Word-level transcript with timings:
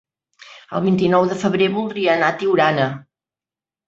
El 0.77 0.81
vint-i-nou 0.85 1.27
de 1.31 1.37
febrer 1.41 1.67
voldria 1.75 2.13
anar 2.15 2.31
a 2.33 2.35
Tiurana. 2.39 2.87